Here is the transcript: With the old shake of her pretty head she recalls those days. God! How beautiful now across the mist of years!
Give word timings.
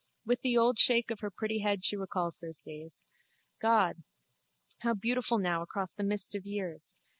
With 0.25 0.41
the 0.41 0.57
old 0.57 0.79
shake 0.79 1.11
of 1.11 1.19
her 1.19 1.29
pretty 1.29 1.59
head 1.59 1.85
she 1.85 1.95
recalls 1.95 2.39
those 2.39 2.59
days. 2.59 3.05
God! 3.61 4.01
How 4.79 4.95
beautiful 4.95 5.37
now 5.37 5.61
across 5.61 5.93
the 5.93 6.01
mist 6.01 6.33
of 6.33 6.43
years! 6.43 6.97